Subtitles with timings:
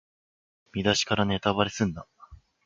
[0.73, 2.07] 見だしからネタバレすんな